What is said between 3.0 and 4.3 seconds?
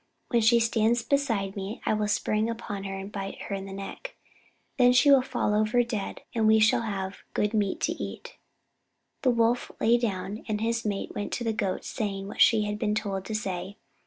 bite her in the neck.